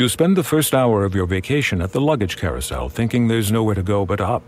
[0.00, 3.74] You spend the first hour of your vacation at the luggage carousel thinking there's nowhere
[3.74, 4.42] to go but up.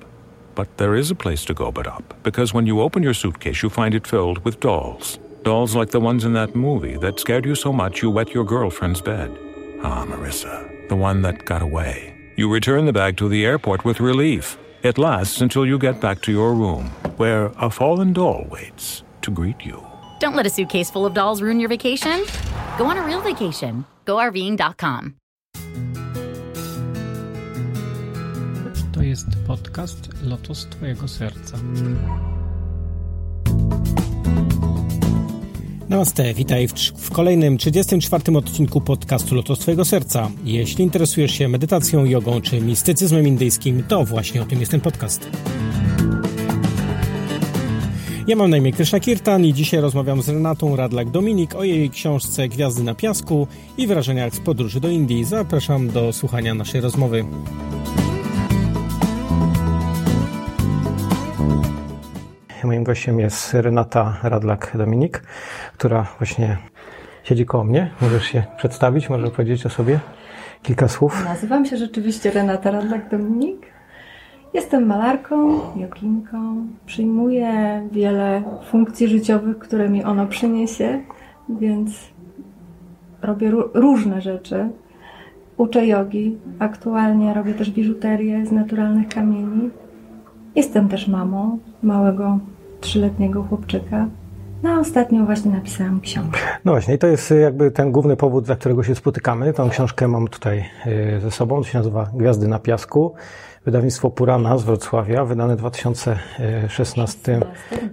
[0.54, 3.62] But there is a place to go but up, because when you open your suitcase,
[3.62, 5.18] you find it filled with dolls.
[5.42, 8.44] Dolls like the ones in that movie that scared you so much you wet your
[8.44, 9.30] girlfriend's bed.
[9.82, 12.14] Ah, Marissa, the one that got away.
[12.38, 14.56] You return the bag to the airport with relief.
[14.82, 16.86] It lasts until you get back to your room,
[17.18, 19.86] where a fallen doll waits to greet you.
[20.18, 22.24] Don't let a suitcase full of dolls ruin your vacation.
[22.78, 23.84] Go on a real vacation.
[24.06, 25.16] GoRVing.com.
[28.92, 31.58] To jest podcast Lotos Twojego Serca.
[35.88, 40.30] Namaste, witaj w, w, kolejnym 34 odcinku podcastu Lotos Twojego Serca.
[40.44, 45.30] Jeśli interesujesz się medytacją, jogą czy mistycyzmem indyjskim, to właśnie o tym jest ten podcast.
[48.26, 52.48] Ja mam na imię Kryszna Kirtan i dzisiaj rozmawiam z Renatą Radlak-Dominik o jej książce
[52.48, 53.46] Gwiazdy na piasku
[53.78, 55.24] i wrażeniach z podróży do Indii.
[55.24, 57.24] Zapraszam do słuchania naszej rozmowy.
[62.64, 65.20] Moim gościem jest Renata Radlak-Dominik,
[65.72, 66.58] która właśnie
[67.24, 67.90] siedzi koło mnie.
[68.00, 70.00] Możesz się przedstawić, może powiedzieć o sobie
[70.62, 71.24] kilka słów?
[71.24, 73.71] Nazywam się rzeczywiście Renata Radlak-Dominik.
[74.54, 76.66] Jestem malarką, joginką.
[76.86, 81.00] Przyjmuję wiele funkcji życiowych, które mi ono przyniesie,
[81.48, 81.90] więc
[83.22, 84.68] robię różne rzeczy.
[85.56, 86.38] Uczę jogi.
[86.58, 89.70] Aktualnie robię też biżuterię z naturalnych kamieni.
[90.56, 92.38] Jestem też mamą małego
[92.80, 94.06] trzyletniego chłopczyka.
[94.62, 96.38] No ostatnio właśnie napisałam książkę.
[96.64, 99.52] No właśnie, i to jest jakby ten główny powód, dla którego się spotykamy.
[99.52, 100.64] Tą książkę mam tutaj
[101.16, 103.14] y, ze sobą, to się nazywa Gwiazdy na piasku.
[103.64, 107.40] Wydawnictwo Purana z Wrocławia, wydane w 2016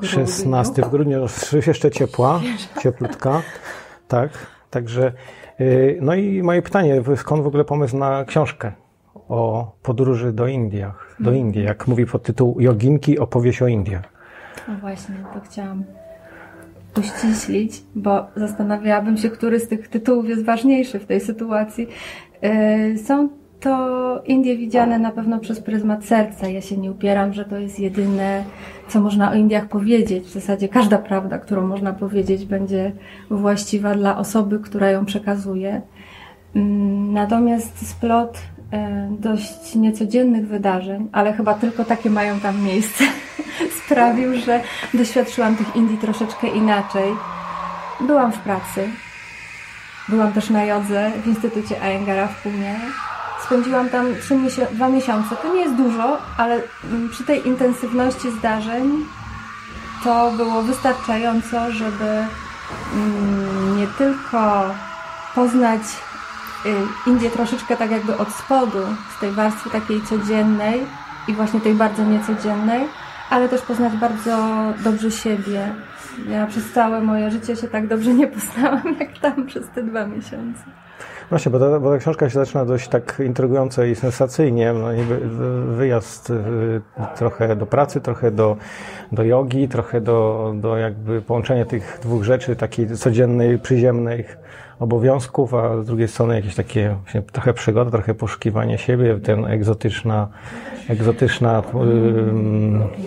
[0.01, 1.25] 16 w grudniu.
[1.67, 2.41] Jeszcze ciepła,
[2.81, 3.41] cieplutka.
[4.07, 4.29] Tak,
[4.69, 5.13] także.
[5.61, 8.71] Y, no i moje pytanie, skąd w ogóle pomysł na książkę
[9.29, 11.37] o podróży do Indiach, do mhm.
[11.37, 14.03] Indii, jak mówi podtytuł Joginki, opowieść o Indiach.
[14.67, 15.83] No właśnie, to chciałam
[16.97, 21.87] uściślić, bo zastanawiałabym się, który z tych tytułów jest ważniejszy w tej sytuacji.
[22.43, 23.29] Y, są
[23.59, 26.47] to Indie widziane na pewno przez pryzmat serca.
[26.47, 28.43] Ja się nie upieram, że to jest jedyne,
[28.87, 30.23] co można o Indiach powiedzieć.
[30.23, 32.91] W zasadzie każda prawda, którą można powiedzieć, będzie
[33.29, 35.81] właściwa dla osoby, która ją przekazuje.
[36.55, 38.39] Mm, natomiast splot
[38.71, 43.03] e, dość niecodziennych wydarzeń, ale chyba tylko takie mają tam miejsce,
[43.85, 44.61] sprawił, że
[44.93, 47.13] doświadczyłam tych Indii troszeczkę inaczej.
[48.07, 48.89] Byłam w pracy.
[50.09, 52.75] Byłam też na jodze w Instytucie Ayengara w Pumie
[53.49, 54.05] Spędziłam tam
[54.71, 55.35] dwa miesiące.
[55.35, 59.05] To nie jest dużo, ale mm, przy tej intensywności zdarzeń
[60.03, 62.25] to było wystarczająco, żeby
[62.93, 64.63] mm, nie tylko
[65.35, 65.81] poznać
[66.65, 68.79] y, Indię troszeczkę tak jakby od spodu,
[69.17, 70.85] z tej warstwy takiej codziennej
[71.27, 72.87] i właśnie tej bardzo niecodziennej,
[73.29, 74.37] ale też poznać bardzo
[74.83, 75.75] dobrze siebie.
[76.27, 80.05] Ja przez całe moje życie się tak dobrze nie poznałam, jak tam przez te dwa
[80.05, 80.63] miesiące.
[81.29, 84.73] Właśnie, bo ta, bo ta książka się zaczyna dość tak intrygująco i sensacyjnie.
[84.73, 84.87] No,
[85.67, 86.81] wyjazd y,
[87.15, 88.57] trochę do pracy, trochę do,
[89.11, 94.37] do jogi, trochę do, do jakby połączenia tych dwóch rzeczy, takiej codziennej, przyziemnych
[94.79, 100.27] obowiązków, a z drugiej strony jakieś takie właśnie trochę przygoda, trochę poszukiwanie siebie, ten egzotyczna,
[100.89, 101.63] egzotyczna...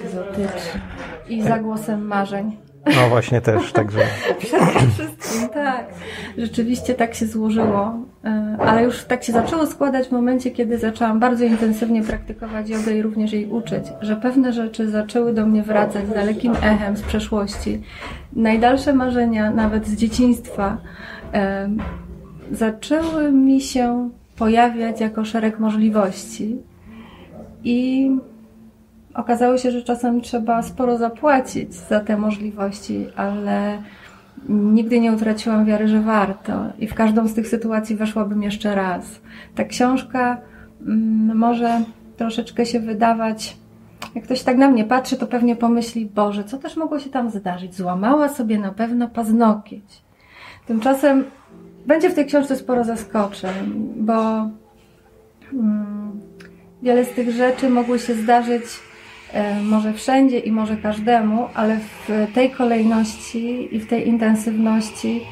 [0.04, 0.80] Egzotyczna.
[1.28, 2.56] I za głosem marzeń.
[2.86, 4.00] No właśnie też, także.
[4.38, 5.86] Przede wszystkim, tak.
[6.38, 7.94] Rzeczywiście tak się złożyło,
[8.24, 12.96] e, ale już tak się zaczęło składać w momencie, kiedy zaczęłam bardzo intensywnie praktykować jogę
[12.96, 17.02] i również jej uczyć, że pewne rzeczy zaczęły do mnie wracać z dalekim echem z
[17.02, 17.82] przeszłości.
[18.32, 20.78] Najdalsze marzenia, nawet z dzieciństwa,
[21.34, 21.68] e,
[22.52, 26.56] zaczęły mi się pojawiać jako szereg możliwości.
[27.64, 28.10] I
[29.14, 33.82] Okazało się, że czasem trzeba sporo zapłacić za te możliwości, ale
[34.48, 39.20] nigdy nie utraciłam wiary, że warto i w każdą z tych sytuacji weszłabym jeszcze raz.
[39.54, 40.36] Ta książka
[40.86, 41.80] mm, może
[42.16, 43.56] troszeczkę się wydawać,
[44.14, 47.30] jak ktoś tak na mnie patrzy, to pewnie pomyśli, Boże, co też mogło się tam
[47.30, 47.74] zdarzyć?
[47.74, 50.02] Złamała sobie na pewno paznokieć.
[50.66, 51.24] Tymczasem
[51.86, 54.48] będzie w tej książce sporo zaskoczeń, bo
[55.52, 56.20] mm,
[56.82, 58.64] wiele z tych rzeczy mogło się zdarzyć
[59.62, 65.22] może wszędzie i może każdemu, ale w tej kolejności i w tej intensywności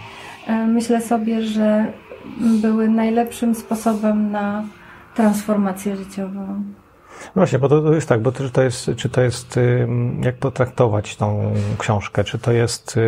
[0.46, 1.86] e, myślę sobie, że
[2.62, 4.64] były najlepszym sposobem na
[5.14, 6.64] transformację życiową.
[7.20, 9.60] No właśnie, bo to, jest tak, bo to jest, czy to jest,
[10.22, 12.98] jak potraktować tą książkę, czy to jest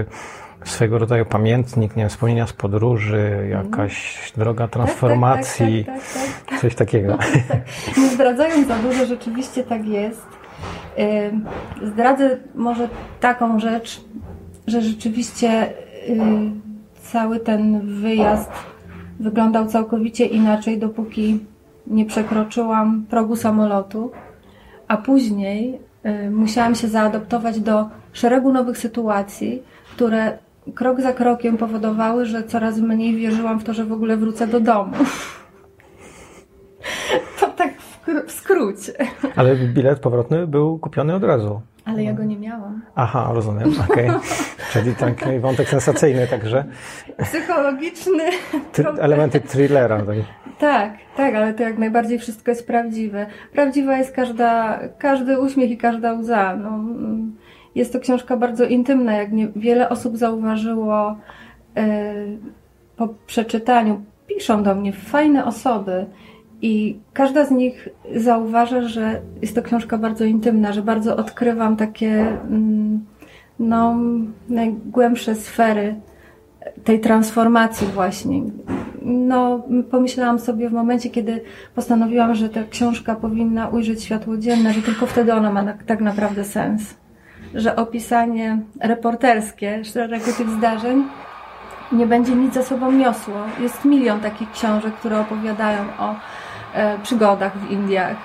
[0.65, 6.51] swego rodzaju pamiętnik, nie wiem, wspomnienia z podróży, jakaś droga transformacji, Tak, tak, tak, tak,
[6.51, 6.61] tak.
[6.61, 7.19] coś takiego.
[7.99, 10.42] Nie zdradzając za dużo, rzeczywiście tak jest.
[11.83, 12.89] Zdradzę może
[13.21, 14.05] taką rzecz,
[14.67, 15.73] że rzeczywiście y,
[17.03, 18.51] cały ten wyjazd
[19.21, 21.39] wyglądał całkowicie inaczej, dopóki
[21.87, 24.11] nie przekroczyłam progu samolotu,
[24.89, 25.81] a później
[26.27, 29.63] y, musiałam się zaadoptować do szeregu nowych sytuacji,
[29.95, 30.39] które
[30.75, 34.61] krok za krokiem powodowały, że coraz mniej wierzyłam w to, że w ogóle wrócę do
[34.61, 34.93] domu.
[37.41, 38.29] To tak w, kró-
[39.37, 41.61] Ale bilet powrotny był kupiony od razu.
[41.85, 42.83] Ale ja go nie miałam.
[42.95, 44.11] Aha, rozumiem, okej.
[44.73, 46.65] Czyli taki wątek sensacyjny także.
[47.23, 48.25] Psychologiczny.
[48.73, 49.99] Ty, elementy thrillera.
[49.99, 50.17] Tak.
[50.59, 53.27] Tak, tak, ale to jak najbardziej wszystko jest prawdziwe.
[53.53, 56.57] Prawdziwa jest każda, każdy uśmiech i każda łza.
[56.57, 57.37] No, mm,
[57.75, 61.17] jest to książka bardzo intymna, jak nie, wiele osób zauważyło
[61.77, 62.15] e,
[62.97, 64.03] po przeczytaniu.
[64.27, 66.07] Piszą do mnie fajne osoby
[66.63, 72.27] i każda z nich zauważa, że jest to książka bardzo intymna, że bardzo odkrywam takie
[72.51, 73.05] mm,
[73.59, 73.97] no,
[74.49, 75.95] najgłębsze sfery
[76.85, 78.43] tej transformacji właśnie.
[79.03, 81.41] No, pomyślałam sobie w momencie, kiedy
[81.75, 86.45] postanowiłam, że ta książka powinna ujrzeć światło dzienne, że tylko wtedy ona ma tak naprawdę
[86.45, 86.95] sens.
[87.55, 91.05] Że opisanie reporterskie szeregu tych zdarzeń
[91.93, 93.35] nie będzie nic za sobą niosło.
[93.61, 96.15] Jest milion takich książek, które opowiadają o
[97.03, 98.17] przygodach w Indiach.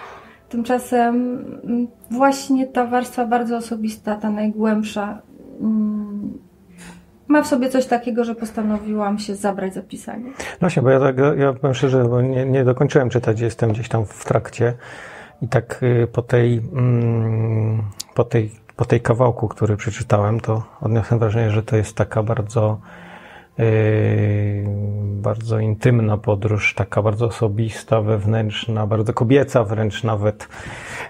[0.49, 1.15] Tymczasem
[1.63, 5.21] mm, właśnie ta warstwa bardzo osobista, ta najgłębsza,
[5.61, 6.37] mm,
[7.27, 10.25] ma w sobie coś takiego, że postanowiłam się zabrać za pisanie.
[10.25, 13.89] No właśnie, bo ja, tak, ja powiem szczerze, bo nie, nie dokończyłem czytać, jestem gdzieś
[13.89, 14.73] tam w trakcie
[15.41, 17.83] i tak y, po tej, mm,
[18.13, 22.79] po tej, po tej kawałku, który przeczytałem, to odniosłem wrażenie, że to jest taka bardzo
[25.21, 30.47] bardzo intymna podróż, taka bardzo osobista, wewnętrzna, bardzo kobieca wręcz nawet,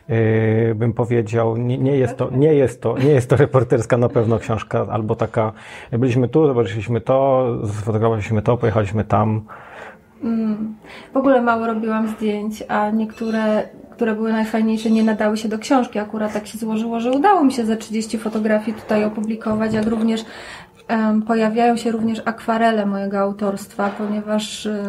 [0.10, 1.58] y, bym powiedział.
[1.58, 5.16] Nie, nie, jest to, nie, jest to, nie jest to reporterska na pewno książka, albo
[5.16, 5.52] taka,
[5.92, 9.42] byliśmy tu, zobaczyliśmy to, sfotografowaliśmy to, pojechaliśmy tam.
[11.14, 16.00] W ogóle mało robiłam zdjęć, a niektóre, które były najfajniejsze, nie nadały się do książki.
[16.00, 20.26] Akurat tak się złożyło, że udało mi się ze 30 fotografii tutaj opublikować, jak również
[21.28, 24.84] pojawiają się również akwarele mojego autorstwa, ponieważ e,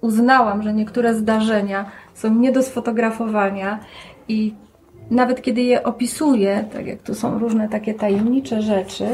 [0.00, 3.78] uznałam, że niektóre zdarzenia są nie do sfotografowania
[4.28, 4.54] i
[5.10, 9.06] nawet kiedy je opisuję, tak jak tu są różne takie tajemnicze rzeczy,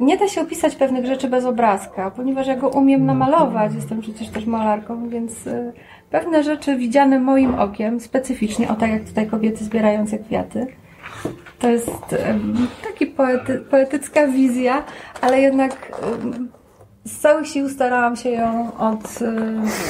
[0.00, 4.28] nie da się opisać pewnych rzeczy bez obrazka, ponieważ ja go umiem namalować, jestem przecież
[4.28, 5.72] też malarką, więc y,
[6.10, 10.66] pewne rzeczy widziane moim okiem, specyficznie, o tak jak tutaj kobiety zbierające kwiaty,
[11.60, 11.90] to jest
[12.82, 14.84] taki poety, poetycka wizja,
[15.20, 15.92] ale jednak
[17.04, 19.18] z całych sił starałam się ją od,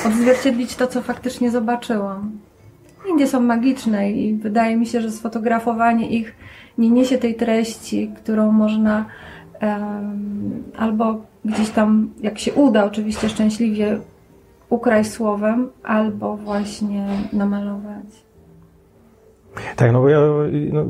[0.07, 2.31] odzwierciedlić to, co faktycznie zobaczyłam.
[3.11, 6.35] Indie są magiczne i wydaje mi się, że sfotografowanie ich
[6.79, 9.05] nie niesie tej treści, którą można
[9.61, 13.99] em, albo gdzieś tam, jak się uda, oczywiście szczęśliwie
[14.69, 18.30] ukraść słowem, albo właśnie namalować.
[19.77, 20.19] Tak, no bo ja
[20.73, 20.85] no,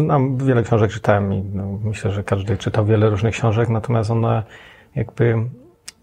[0.00, 4.42] znam wiele książek, czytałem i no, myślę, że każdy czytał wiele różnych książek, natomiast ona
[4.94, 5.34] jakby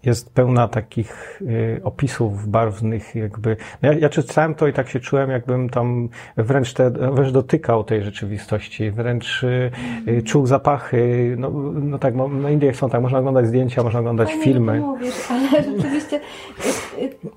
[0.02, 3.56] jest pełna takich y, opisów barwnych, jakby.
[3.82, 7.84] No ja, ja czytałem to i tak się czułem, jakbym tam wręcz, te, wręcz dotykał
[7.84, 9.70] tej rzeczywistości, wręcz y,
[10.08, 11.34] y, czuł zapachy.
[11.38, 14.80] No, no tak, no, na Indiach są tak, można oglądać zdjęcia, można oglądać Fajnie, filmy.
[14.80, 16.87] mówisz, ale rzeczywiście y,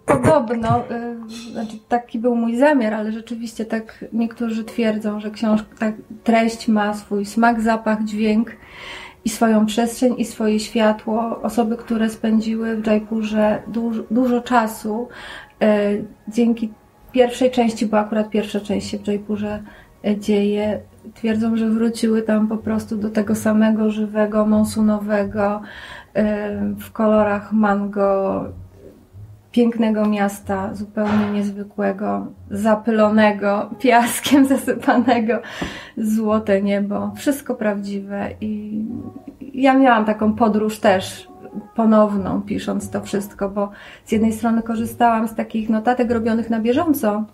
[0.05, 5.95] podobno, y, znaczy taki był mój zamiar, ale rzeczywiście tak niektórzy twierdzą, że książka, tak,
[6.23, 8.51] treść ma swój smak, zapach, dźwięk
[9.25, 11.41] i swoją przestrzeń i swoje światło.
[11.41, 15.07] Osoby, które spędziły w Jaipurze dużo, dużo czasu,
[15.63, 16.73] y, dzięki
[17.11, 19.63] pierwszej części, bo akurat pierwsza część się w Jaipurze
[20.07, 20.79] y, dzieje,
[21.13, 25.61] twierdzą, że wróciły tam po prostu do tego samego żywego, monsunowego,
[26.79, 28.45] w kolorach mango,
[29.51, 35.39] pięknego miasta, zupełnie niezwykłego, zapylonego, piaskiem zasypanego,
[35.97, 38.83] złote niebo, wszystko prawdziwe i
[39.53, 41.27] ja miałam taką podróż też
[41.75, 43.69] ponowną, pisząc to wszystko, bo
[44.05, 47.25] z jednej strony korzystałam z takich notatek robionych na bieżąco,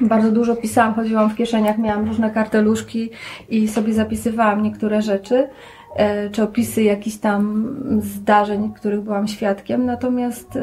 [0.00, 3.10] bardzo dużo pisałam, chodziłam w kieszeniach, miałam różne karteluszki
[3.48, 5.48] i sobie zapisywałam niektóre rzeczy.
[5.96, 7.66] E, czy opisy jakichś tam
[8.00, 9.86] zdarzeń, których byłam świadkiem.
[9.86, 10.60] Natomiast e,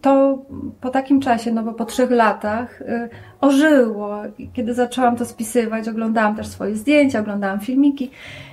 [0.00, 0.38] to
[0.80, 3.08] po takim czasie, no bo po trzech latach, e,
[3.40, 4.22] ożyło.
[4.52, 8.10] Kiedy zaczęłam to spisywać, oglądałam też swoje zdjęcia, oglądałam filmiki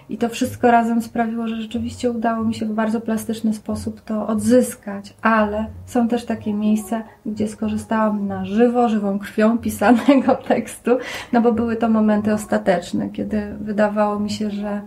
[0.10, 4.28] i to wszystko razem sprawiło, że rzeczywiście udało mi się w bardzo plastyczny sposób to
[4.28, 10.92] odzyskać, ale są też takie miejsca, gdzie skorzystałam na żywo, żywą krwią pisanego tekstu,
[11.34, 14.82] no bo były to momenty ostateczne, kiedy wydawało mi się, że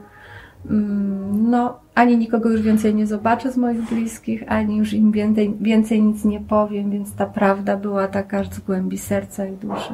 [1.32, 6.02] no, ani nikogo już więcej nie zobaczę z moich bliskich, ani już im więcej, więcej
[6.02, 9.92] nic nie powiem, więc ta prawda była taka z głębi serca i duszy.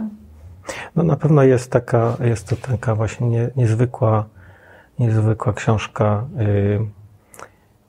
[0.96, 4.24] No na pewno jest taka, jest to taka właśnie nie, niezwykła
[5.00, 6.99] niezwykła książka, y,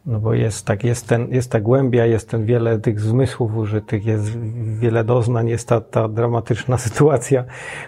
[0.06, 4.06] no bo jest tak, jest, ten, jest ta głębia, jest ten wiele tych zmysłów użytych,
[4.06, 4.40] jest
[4.80, 7.44] wiele doznań, jest ta, ta dramatyczna sytuacja,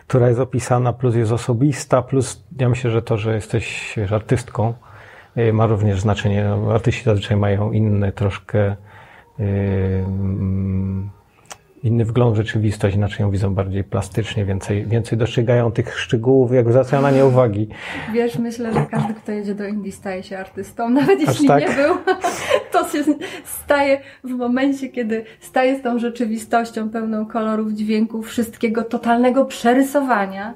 [0.07, 4.73] która jest opisana, plus jest osobista, plus ja myślę, że to, że jesteś artystką,
[5.37, 6.43] y, ma również znaczenie.
[6.43, 8.75] No, artyści zazwyczaj mają inne troszkę
[9.39, 9.45] yy,
[11.83, 16.69] inny wgląd w rzeczywistość, inaczej ją widzą bardziej plastycznie, więcej, więcej dostrzegają tych szczegółów, jak
[16.69, 17.67] zwracają na nie uwagi.
[18.13, 20.89] Wiesz, myślę, że każdy, kto jedzie do Indii, staje się artystą.
[20.99, 21.69] Nawet Aż jeśli tak?
[21.69, 21.95] nie był,
[22.71, 23.03] to się
[23.45, 30.53] staje w momencie, kiedy staje z tą rzeczywistością pełną kolorów, dźwięków, wszystkiego, totalnego przerysowania.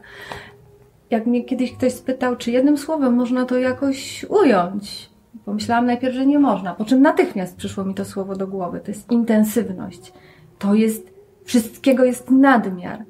[1.10, 5.10] Jak mnie kiedyś ktoś spytał, czy jednym słowem można to jakoś ująć,
[5.46, 8.80] Pomyślałam najpierw, że nie można, po czym natychmiast przyszło mi to słowo do głowy.
[8.80, 10.14] To jest intensywność.
[10.60, 11.17] To jest
[11.48, 13.04] Wszystkiego jest nadmiar.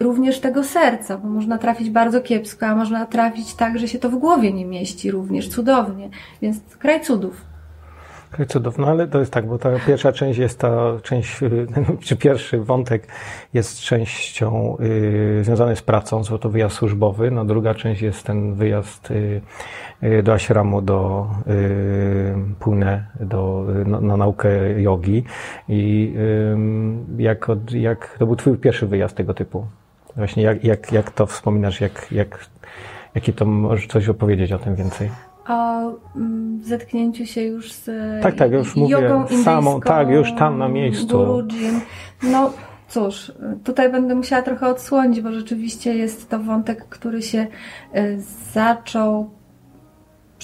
[0.00, 4.10] Również tego serca, bo można trafić bardzo kiepsko, a można trafić tak, że się to
[4.10, 6.10] w głowie nie mieści również cudownie.
[6.42, 7.53] Więc kraj cudów.
[8.34, 10.70] Kraj cudów, no ale to jest tak, bo ta pierwsza część jest ta
[11.02, 11.40] część,
[12.06, 13.08] czy pierwszy wątek
[13.54, 18.54] jest częścią yy, związany z pracą, co to wyjazd służbowy, no druga część jest ten
[18.54, 19.40] wyjazd yy,
[20.04, 25.24] Y, do ashramu, do y, Pune, do, na, na naukę jogi.
[25.68, 26.14] I
[27.18, 29.66] jak, jak to był Twój pierwszy wyjazd tego typu?
[30.16, 32.46] Właśnie jak, jak, jak to wspominasz, jak, jak,
[33.14, 35.10] jakie to możesz coś opowiedzieć o tym więcej?
[35.48, 35.80] O
[36.16, 37.90] mm, zetknięciu się już z
[38.22, 41.18] tak, tak, już mówię samą, tak, już tam na miejscu.
[41.18, 41.80] Gurujin.
[42.22, 42.52] No
[42.88, 43.32] cóż,
[43.64, 47.46] tutaj będę musiała trochę odsłonić, bo rzeczywiście jest to wątek, który się
[47.96, 48.18] y,
[48.52, 49.30] zaczął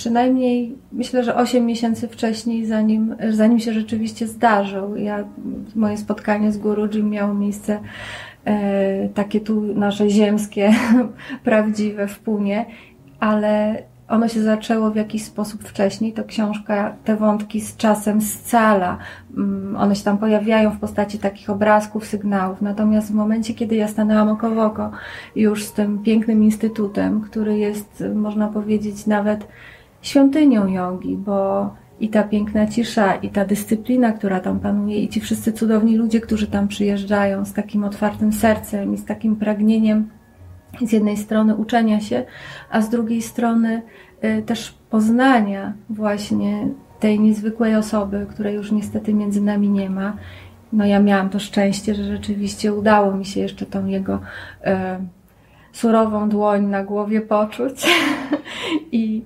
[0.00, 4.97] przynajmniej myślę, że 8 miesięcy wcześniej, zanim, zanim się rzeczywiście zdarzył.
[4.97, 5.25] Ja,
[5.75, 6.61] moje spotkanie z
[6.95, 7.80] Jim miało miejsce
[8.45, 10.73] e, takie tu nasze ziemskie,
[11.45, 12.66] prawdziwe w Punie,
[13.21, 16.12] ale ono się zaczęło w jakiś sposób wcześniej.
[16.12, 18.98] To książka te wątki z czasem scala.
[19.36, 22.62] Mm, one się tam pojawiają w postaci takich obrazków, sygnałów.
[22.62, 24.90] Natomiast w momencie, kiedy ja stanęłam oko w oko
[25.36, 29.46] już z tym pięknym instytutem, który jest, można powiedzieć, nawet
[30.02, 35.20] świątynią jogi, bo i ta piękna cisza, i ta dyscyplina, która tam panuje, i ci
[35.20, 40.08] wszyscy cudowni ludzie, którzy tam przyjeżdżają z takim otwartym sercem i z takim pragnieniem
[40.86, 42.24] z jednej strony uczenia się,
[42.70, 43.82] a z drugiej strony
[44.24, 46.68] y, też poznania właśnie
[47.00, 50.16] tej niezwykłej osoby, której już niestety między nami nie ma.
[50.72, 54.20] No ja miałam to szczęście, że rzeczywiście udało mi się jeszcze tą jego y,
[55.72, 57.86] surową dłoń na głowie poczuć
[58.92, 59.22] i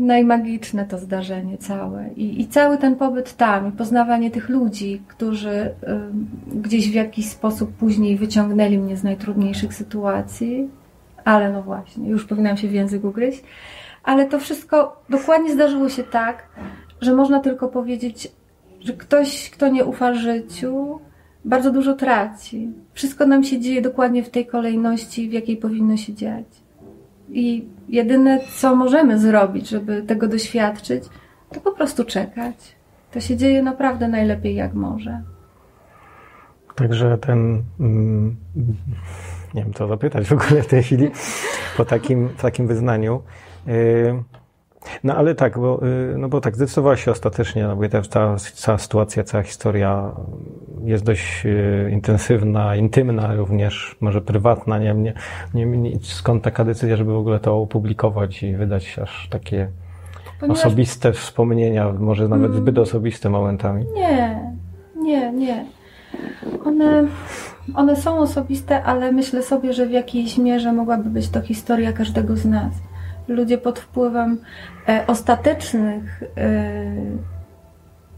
[0.00, 2.08] najmagiczne to zdarzenie całe.
[2.16, 5.74] I, I, cały ten pobyt tam, i poznawanie tych ludzi, którzy y,
[6.54, 10.68] gdzieś w jakiś sposób później wyciągnęli mnie z najtrudniejszych sytuacji,
[11.24, 13.42] ale no właśnie, już powinnam się w język ugryźć,
[14.04, 16.48] ale to wszystko dokładnie zdarzyło się tak,
[17.00, 18.28] że można tylko powiedzieć,
[18.80, 21.00] że ktoś, kto nie ufa życiu,
[21.44, 22.68] bardzo dużo traci.
[22.92, 26.46] Wszystko nam się dzieje dokładnie w tej kolejności, w jakiej powinno się dziać.
[27.32, 31.04] I jedyne, co możemy zrobić, żeby tego doświadczyć,
[31.52, 32.56] to po prostu czekać.
[33.10, 35.22] To się dzieje naprawdę najlepiej, jak może.
[36.74, 37.62] Także ten.
[37.80, 38.36] Mm,
[39.54, 41.10] nie wiem, co zapytać w ogóle w tej chwili,
[41.76, 43.22] po takim, takim wyznaniu.
[43.68, 44.22] Y,
[45.04, 48.36] no ale tak, bo, y, no bo tak, zdecydowała się ostatecznie, no bo ta cała,
[48.36, 50.10] cała sytuacja, cała historia
[50.84, 55.14] jest dość y, intensywna, intymna również, może prywatna, nie, nie,
[55.54, 59.68] nie, nie skąd taka decyzja, żeby w ogóle to opublikować i wydać aż takie
[60.40, 60.58] Ponieważ...
[60.58, 62.62] osobiste wspomnienia, może nawet hmm.
[62.62, 63.86] zbyt osobiste momentami?
[63.94, 64.40] Nie,
[64.96, 65.64] nie, nie.
[66.64, 67.04] One,
[67.74, 72.36] one są osobiste, ale myślę sobie, że w jakiejś mierze mogłaby być to historia każdego
[72.36, 72.72] z nas
[73.34, 74.38] ludzie pod wpływem
[74.88, 76.82] e, ostatecznych e,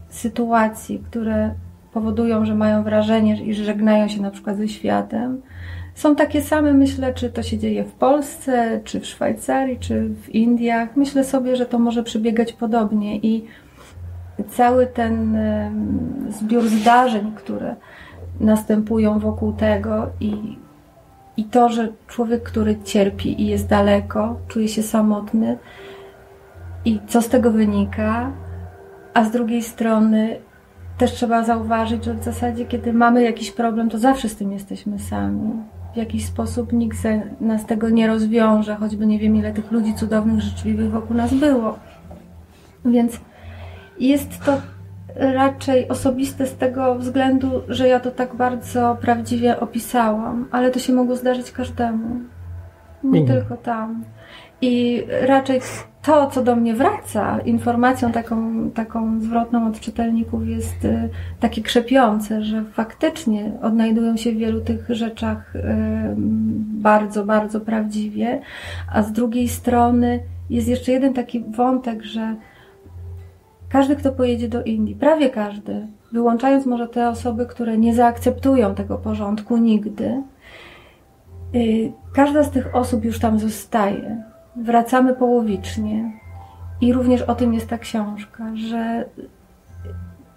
[0.09, 1.53] sytuacji, które
[1.93, 5.41] powodują, że mają wrażenie i że żegnają się na przykład ze światem,
[5.95, 10.29] są takie same, myślę, czy to się dzieje w Polsce, czy w Szwajcarii, czy w
[10.29, 10.95] Indiach.
[10.95, 13.45] Myślę sobie, że to może przebiegać podobnie i
[14.49, 15.37] cały ten
[16.29, 17.75] zbiór zdarzeń, które
[18.39, 20.57] następują wokół tego i,
[21.37, 25.57] i to, że człowiek, który cierpi i jest daleko, czuje się samotny
[26.85, 28.31] i co z tego wynika,
[29.13, 30.37] a z drugiej strony
[30.97, 34.99] też trzeba zauważyć, że w zasadzie, kiedy mamy jakiś problem, to zawsze z tym jesteśmy
[34.99, 35.51] sami.
[35.93, 36.97] W jakiś sposób nikt
[37.41, 41.79] nas tego nie rozwiąże, choćby nie wiem, ile tych ludzi cudownych, życzliwych wokół nas było.
[42.85, 43.19] Więc
[43.99, 44.61] jest to
[45.15, 50.93] raczej osobiste z tego względu, że ja to tak bardzo prawdziwie opisałam, ale to się
[50.93, 52.19] mogło zdarzyć każdemu.
[53.03, 53.39] Nie mhm.
[53.39, 54.03] tylko tam.
[54.61, 55.61] I raczej
[56.01, 62.43] to, co do mnie wraca, informacją taką, taką zwrotną od czytelników jest y, takie krzepiące,
[62.43, 65.61] że faktycznie odnajdują się w wielu tych rzeczach y,
[66.81, 68.41] bardzo, bardzo prawdziwie,
[68.93, 72.35] a z drugiej strony jest jeszcze jeden taki wątek, że
[73.73, 78.97] każdy, kto pojedzie do Indii, prawie każdy, wyłączając może te osoby, które nie zaakceptują tego
[78.97, 80.23] porządku nigdy,
[81.55, 84.23] y, każda z tych osób już tam zostaje
[84.55, 86.11] wracamy połowicznie.
[86.81, 89.05] I również o tym jest ta książka, że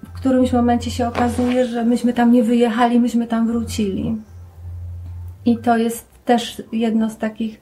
[0.04, 4.16] w którymś momencie się okazuje, że myśmy tam nie wyjechali, myśmy tam wrócili.
[5.44, 7.60] I to jest też jedno z takich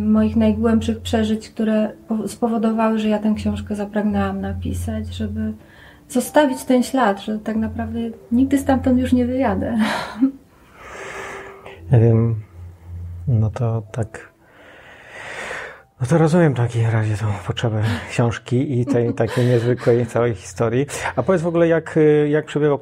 [0.00, 1.92] moich najgłębszych przeżyć, które
[2.26, 5.52] spowodowały, że ja tę książkę zapragnęłam napisać, żeby
[6.08, 7.98] zostawić ten ślad, że tak naprawdę
[8.32, 9.78] nigdy stamtąd już nie wyjadę.
[13.28, 14.35] No to tak
[16.00, 20.86] no to rozumiem w takim razie tą potrzebę książki i tej takiej niezwykłej całej historii.
[21.16, 21.98] A powiedz w ogóle, jak,
[22.28, 22.78] jak przebiegał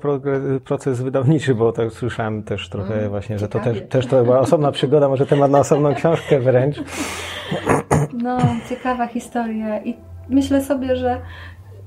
[0.65, 4.39] proces wydawniczy, bo tak słyszałem też trochę mm, właśnie, że to też, też to była
[4.39, 6.77] osobna przygoda, może temat na osobną książkę wręcz.
[8.13, 9.97] No, ciekawa historia i
[10.29, 11.21] myślę sobie, że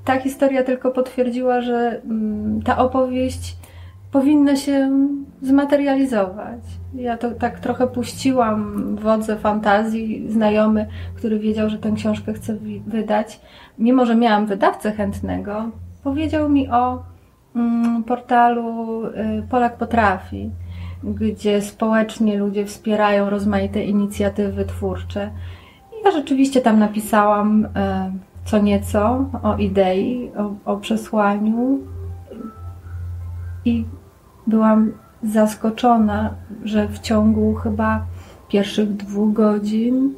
[0.05, 3.57] ta historia tylko potwierdziła, że mm, ta opowieść
[4.11, 4.89] powinna się
[5.41, 6.59] zmaterializować.
[6.95, 13.39] Ja to tak trochę puściłam wodze fantazji, znajomy, który wiedział, że tę książkę chcę wydać.
[13.79, 15.69] Mimo, że miałam wydawcę chętnego,
[16.03, 17.03] powiedział mi o
[17.55, 19.11] mm, portalu y,
[19.49, 20.49] Polak Potrafi,
[21.03, 25.31] gdzie społecznie ludzie wspierają rozmaite inicjatywy twórcze.
[26.05, 27.69] Ja rzeczywiście tam napisałam y,
[28.45, 31.79] co nieco o idei, o, o przesłaniu
[33.67, 33.85] i
[34.47, 34.91] byłam
[35.23, 38.05] zaskoczona, że w ciągu chyba
[38.47, 40.13] pierwszych dwóch godzin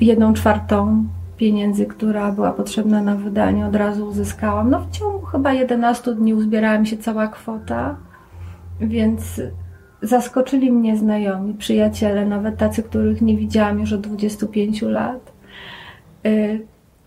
[0.00, 1.04] jedną czwartą
[1.36, 4.70] pieniędzy, która była potrzebna na wydanie, od razu uzyskałam.
[4.70, 7.96] No w ciągu chyba 11 dni uzbierała mi się cała kwota,
[8.80, 9.40] więc
[10.02, 15.32] zaskoczyli mnie znajomi, przyjaciele, nawet tacy, których nie widziałam już od 25 lat.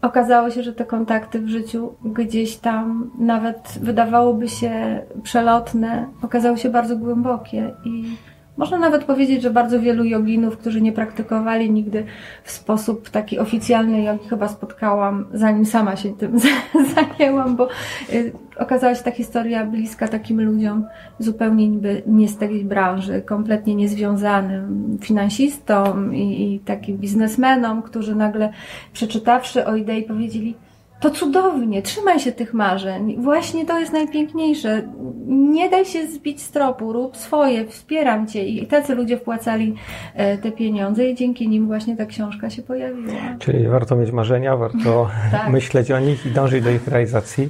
[0.04, 6.70] Okazało się, że te kontakty w życiu gdzieś tam nawet wydawałoby się przelotne, okazały się
[6.70, 8.18] bardzo głębokie i
[8.58, 12.06] można nawet powiedzieć, że bardzo wielu joginów, którzy nie praktykowali nigdy
[12.44, 16.40] w sposób taki oficjalny jogi, chyba spotkałam, zanim sama się tym
[16.96, 17.68] zajęłam, bo
[18.14, 20.86] y, okazała się ta historia bliska takim ludziom
[21.20, 28.54] zupełnie niby nie z tej branży, kompletnie niezwiązanym finansistom i, i takim biznesmenom, którzy nagle
[28.94, 30.56] przeczytawszy o idei powiedzieli,
[31.04, 33.22] to cudownie, trzymaj się tych marzeń.
[33.22, 34.82] Właśnie to jest najpiękniejsze.
[35.28, 38.46] Nie daj się zbić z tropu, rób swoje, wspieram cię.
[38.46, 39.76] I tacy ludzie wpłacali
[40.14, 43.14] e, te pieniądze i dzięki nim właśnie ta książka się pojawiła.
[43.40, 45.50] Czyli warto mieć marzenia, warto tak.
[45.50, 47.50] myśleć o nich i dążyć do ich realizacji.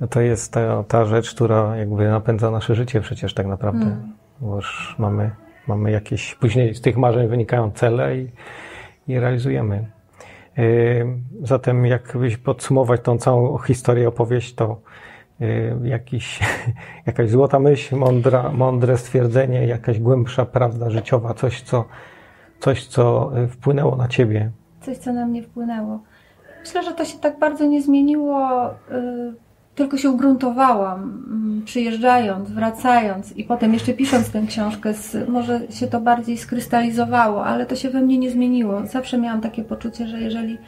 [0.00, 3.84] No to jest ta, ta rzecz, która jakby napędza nasze życie przecież tak naprawdę.
[3.84, 4.12] Hmm.
[4.40, 5.30] Bo już mamy,
[5.66, 8.28] mamy jakieś, później z tych marzeń wynikają cele i,
[9.08, 9.94] i realizujemy.
[11.42, 14.80] Zatem jakbyś podsumować tą całą historię, opowieść, to
[15.84, 16.40] jakiś,
[17.06, 21.84] jakaś złota myśl, mądra, mądre stwierdzenie, jakaś głębsza prawda życiowa, coś co,
[22.60, 24.50] coś, co y, wpłynęło na ciebie.
[24.80, 26.00] Coś, co na mnie wpłynęło.
[26.60, 28.74] Myślę, że to się tak bardzo nie zmieniło y,
[29.74, 34.92] tylko się ugruntowałam, mm, przyjeżdżając, wracając i potem jeszcze pisząc tę książkę,
[35.28, 38.86] może się to bardziej skrystalizowało, ale to się we mnie nie zmieniło.
[38.86, 40.58] Zawsze miałam takie poczucie, że jeżeli,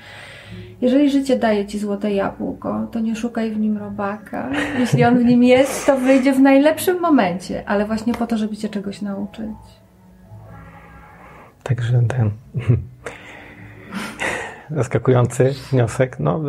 [0.81, 4.51] jeżeli życie daje ci złote jabłko, to nie szukaj w nim robaka.
[4.79, 8.57] Jeśli on w nim jest, to wyjdzie w najlepszym momencie, ale właśnie po to, żeby
[8.57, 9.57] cię czegoś nauczyć.
[11.63, 12.31] Także ten
[14.77, 16.21] zaskakujący wniosek.
[16.21, 16.41] No,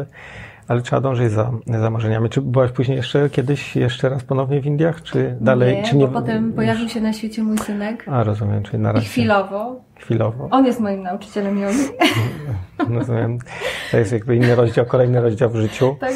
[0.67, 2.29] Ale trzeba dążyć za, za marzeniami.
[2.29, 5.75] Czy byłaś później jeszcze kiedyś, jeszcze raz ponownie w Indiach, czy dalej?
[5.75, 6.07] Nie, czy nie...
[6.07, 8.05] potem pojawił się na świecie mój synek.
[8.07, 9.07] A, rozumiem, czyli na I razie.
[9.07, 9.81] chwilowo.
[9.99, 10.47] Chwilowo.
[10.51, 11.77] On jest moim nauczycielem jogi.
[12.99, 13.37] Rozumiem.
[13.91, 15.95] To jest jakby inny rozdział, kolejny rozdział w życiu.
[15.99, 16.13] Tak.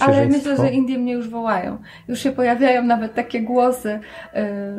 [0.00, 1.78] Ale myślę, że Indie mnie już wołają.
[2.08, 4.00] Już się pojawiają nawet takie głosy,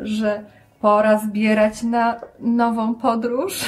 [0.02, 0.42] y, że
[0.82, 3.64] pora zbierać na nową podróż.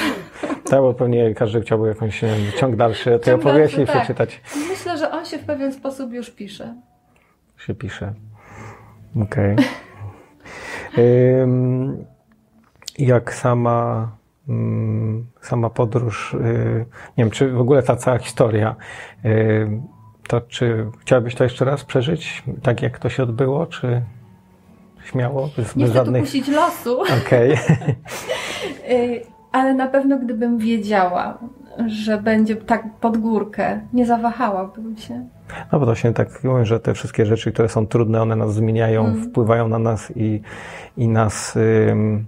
[0.69, 3.95] Tak, bo pewnie każdy chciałby jakąś wiem, ciąg dalszy tej opowieści tak.
[3.95, 4.41] przeczytać.
[4.69, 6.75] Myślę, że on się w pewien sposób już pisze.
[7.57, 8.13] Się pisze.
[9.21, 9.55] Okej.
[10.97, 12.05] Ym,
[12.97, 14.11] Jak sama,
[14.49, 16.85] ym, sama podróż, y,
[17.17, 18.75] nie wiem, czy w ogóle ta cała historia,
[19.25, 19.81] y,
[20.27, 24.01] to czy chciałabyś to jeszcze raz przeżyć, tak jak to się odbyło, czy
[25.05, 26.23] śmiało, bez, Nie chcę tu żadnych...
[26.23, 27.51] kusić losu, Okej.
[28.89, 31.37] y, ale na pewno gdybym wiedziała,
[31.87, 35.25] że będzie tak pod górkę, nie zawahałabym się.
[35.71, 38.53] No bo to się tak mówią, że te wszystkie rzeczy, które są trudne, one nas
[38.53, 39.23] zmieniają, Mm.
[39.23, 40.41] wpływają na nas i,
[40.97, 41.55] i nas
[41.91, 42.25] ym,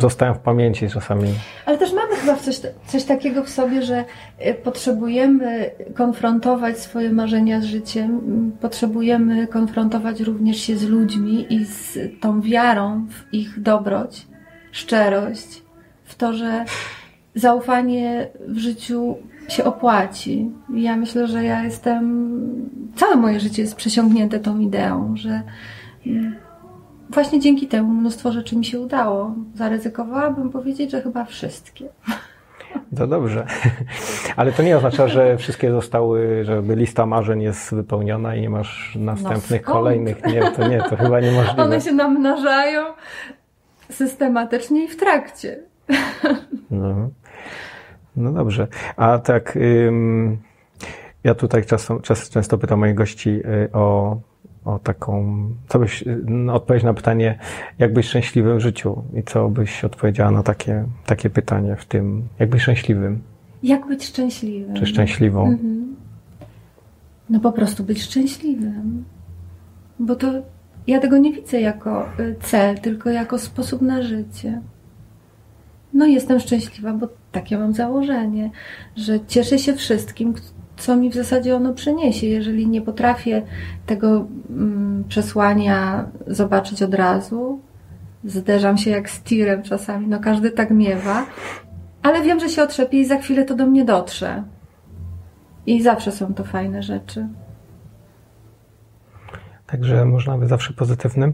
[0.00, 1.34] zostają w pamięci czasami.
[1.66, 4.04] Ale też mamy chyba coś, coś takiego w sobie, że
[4.46, 8.20] y, potrzebujemy konfrontować swoje marzenia z życiem,
[8.60, 14.26] potrzebujemy konfrontować również się z ludźmi i z tą wiarą w ich dobroć,
[14.72, 15.62] szczerość,
[16.04, 16.64] w to, że
[17.34, 19.16] zaufanie w życiu
[19.48, 20.50] się opłaci.
[20.74, 22.32] Ja myślę, że ja jestem,
[22.96, 25.42] całe moje życie jest przesiągnięte tą ideą, że
[26.06, 26.36] mm,
[27.14, 29.34] właśnie dzięki temu mnóstwo rzeczy mi się udało.
[29.54, 31.88] Zaryzykowałabym powiedzieć, że chyba wszystkie.
[32.96, 33.46] To dobrze.
[34.36, 38.96] Ale to nie oznacza, że wszystkie zostały, żeby lista marzeń jest wypełniona i nie masz
[39.00, 39.76] następnych, skąd?
[39.76, 40.26] kolejnych.
[40.26, 41.62] Nie, to nie, to chyba niemożliwe.
[41.62, 42.82] One się namnażają
[43.90, 45.58] systematycznie i w trakcie.
[46.70, 47.10] No,
[48.16, 48.66] no dobrze.
[48.96, 49.58] A tak,
[51.24, 54.16] ja tutaj czasem, czas, często pytam moich gości y, o,
[54.64, 57.38] o taką, co byś, no, odpowiedź na pytanie,
[57.78, 62.22] jak być szczęśliwym w życiu i co byś odpowiedziała na takie, takie pytanie w tym,
[62.38, 63.22] jak być szczęśliwym,
[63.62, 64.74] Jak być szczęśliwym?
[64.74, 65.46] czy szczęśliwą.
[65.48, 65.96] Mhm.
[67.30, 69.04] No po prostu być szczęśliwym.
[69.98, 70.32] Bo to
[70.86, 74.60] ja tego nie widzę jako y, cel, tylko jako sposób na życie.
[75.94, 78.50] No jestem szczęśliwa, bo takie mam założenie,
[78.96, 80.34] że cieszę się wszystkim,
[80.82, 82.26] co mi w zasadzie ono przyniesie.
[82.26, 83.42] Jeżeli nie potrafię
[83.86, 87.60] tego mm, przesłania zobaczyć od razu,
[88.24, 91.26] zderzam się jak z tirem czasami, no każdy tak miewa,
[92.02, 94.42] ale wiem, że się otrzepię i za chwilę to do mnie dotrze.
[95.66, 97.28] I zawsze są to fajne rzeczy.
[99.66, 101.32] Także można być zawsze pozytywnym.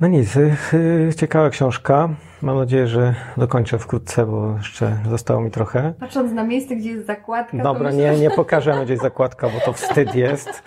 [0.00, 2.08] No nic, y, y, ciekawa książka.
[2.42, 5.94] Mam nadzieję, że dokończę wkrótce, bo jeszcze zostało mi trochę.
[6.00, 9.72] Patrząc na miejsce, gdzie jest zakładka, Dobra, myślę, nie, nie pokażemy gdzieś zakładka, bo to
[9.72, 10.62] wstyd jest.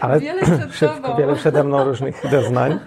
[0.00, 1.16] Ale Wiele przed tobą.
[1.16, 2.78] wiele przede mną różnych doznań.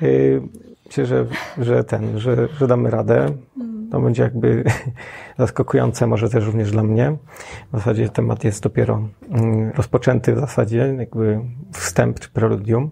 [0.00, 0.42] Yy,
[0.86, 1.26] Myślę, że,
[1.58, 3.26] że ten, że, że damy radę.
[3.56, 3.88] Mm.
[3.90, 4.64] To będzie jakby
[5.38, 7.16] zaskakujące, może też również dla mnie.
[7.72, 11.40] W zasadzie temat jest dopiero mm, rozpoczęty w zasadzie, jakby
[11.72, 12.90] wstęp czy preludium.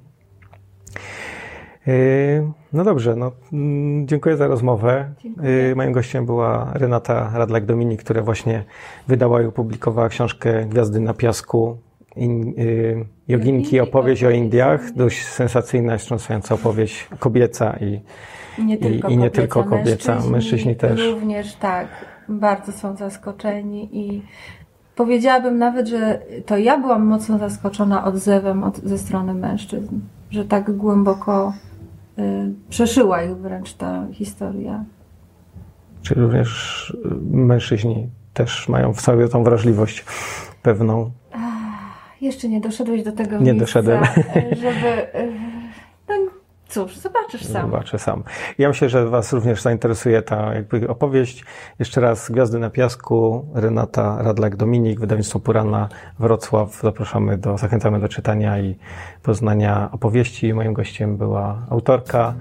[1.87, 5.11] Yy, No dobrze, no, mm, dziękuję za rozmowę.
[5.23, 5.51] Dziękuję.
[5.51, 8.65] Yy, Moim gościem była Renata Radlak-Dominik, która właśnie
[9.09, 11.77] wydała i opublikowała książkę Gwiazdy na piasku.
[12.17, 14.93] In, yy, joginki, opowieść o Indiach.
[14.97, 18.01] Dość sensacyjna, wstrząsająca opowieść kobieca i
[18.65, 21.01] nie tylko i nie kobieca, tylko kobieca, mężczyźni też.
[21.11, 21.89] Również tak,
[22.29, 24.23] bardzo są zaskoczeni i
[24.97, 30.77] powiedziałabym nawet, że to ja byłam mocno zaskoczona odzewem od, ze strony mężczyzn, że tak
[30.77, 31.74] głęboko y,
[32.69, 34.85] przeszyła ich wręcz ta historia.
[36.03, 40.05] czy również y, mężczyźni też mają w sobie tą wrażliwość
[40.63, 41.11] pewną.
[42.21, 44.03] Jeszcze nie doszedłeś do tego Nie miejsca, doszedłem.
[44.53, 45.07] y, żeby...
[46.75, 47.71] cóż, zobaczysz sam.
[47.71, 48.23] Zobaczę sam.
[48.59, 51.45] Ja myślę, że Was również zainteresuje ta jakby opowieść.
[51.79, 56.81] Jeszcze raz Gwiazdy na piasku, Renata Radlak-Dominik, wydawnictwo Purana, Wrocław.
[56.83, 58.77] Zapraszamy do, zachęcamy do czytania i
[59.23, 60.55] poznania opowieści.
[60.55, 62.35] Moim gościem była autorka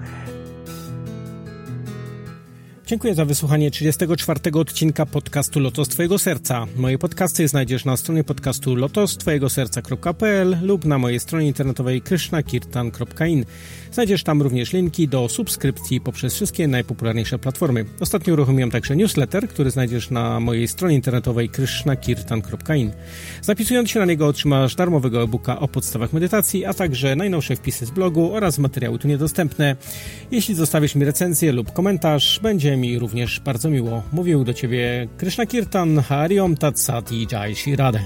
[2.86, 6.66] Dziękuję za wysłuchanie 34 odcinka podcastu Lotos Twojego Serca.
[6.76, 13.44] Moje podcasty znajdziesz na stronie podcastu lotostwojegoserca.pl lub na mojej stronie internetowej krishnakirtan.in.
[13.92, 17.84] Znajdziesz tam również linki do subskrypcji poprzez wszystkie najpopularniejsze platformy.
[18.00, 22.92] Ostatnio uruchomiłem także newsletter, który znajdziesz na mojej stronie internetowej krishnakirtan.in.
[23.42, 27.90] Zapisując się na niego otrzymasz darmowego e-booka o podstawach medytacji, a także najnowsze wpisy z
[27.90, 29.76] blogu oraz materiały tu niedostępne.
[30.30, 34.02] Jeśli zostawisz mi recenzję lub komentarz, będzie mi również bardzo miło.
[34.12, 38.00] Mówił do Ciebie Krishna Kirtan, Hariom Tat Sat i Jai Shri Radhe.